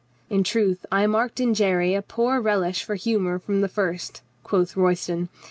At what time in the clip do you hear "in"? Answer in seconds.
0.31-0.43, 1.39-1.53